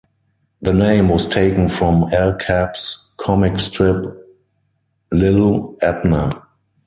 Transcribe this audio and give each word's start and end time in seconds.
The 0.63 0.73
name 0.73 1.09
was 1.09 1.27
taken 1.27 1.69
from 1.69 2.11
Al 2.11 2.33
Capp's 2.33 3.13
comic 3.19 3.59
strip 3.59 4.27
Li'l 5.13 5.75
Abner. 5.83 6.41